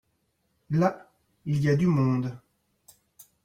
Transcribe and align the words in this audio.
là, 0.71 1.11
il 1.45 1.61
y 1.61 1.69
a 1.69 1.75
du 1.75 1.85
monde. 1.85 2.35